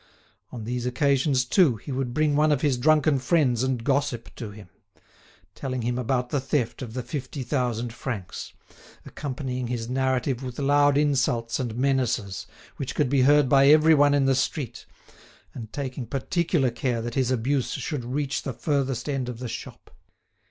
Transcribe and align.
On 0.51 0.63
these 0.63 0.87
occasions, 0.87 1.45
too, 1.45 1.75
he 1.75 1.91
would 1.91 2.11
bring 2.11 2.35
one 2.35 2.51
of 2.51 2.61
his 2.61 2.75
drunken 2.79 3.19
friends 3.19 3.61
and 3.61 3.83
gossip 3.83 4.33
to 4.37 4.49
him; 4.49 4.67
telling 5.53 5.83
him 5.83 5.99
about 5.99 6.31
the 6.31 6.39
theft 6.39 6.81
of 6.81 6.95
the 6.95 7.03
fifty 7.03 7.43
thousand 7.43 7.93
francs, 7.93 8.51
accompanying 9.05 9.67
his 9.67 9.87
narrative 9.91 10.41
with 10.41 10.57
loud 10.57 10.97
insults 10.97 11.59
and 11.59 11.75
menaces, 11.75 12.47
which 12.77 12.95
could 12.95 13.09
be 13.09 13.21
heard 13.21 13.47
by 13.47 13.67
everyone 13.67 14.15
in 14.15 14.25
the 14.25 14.33
street, 14.33 14.87
and 15.53 15.71
taking 15.71 16.07
particular 16.07 16.71
care 16.71 17.03
that 17.03 17.13
his 17.13 17.29
abuse 17.29 17.69
should 17.73 18.03
reach 18.03 18.41
the 18.41 18.53
furthest 18.53 19.07
end 19.07 19.29
of 19.29 19.37
the 19.37 19.47
shop. 19.47 19.91